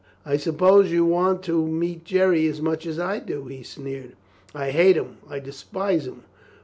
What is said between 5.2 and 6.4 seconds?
I despise him!"